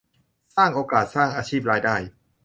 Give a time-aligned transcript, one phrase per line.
[0.55, 1.95] สร้างโอกาสสร้างอาชีพรายได้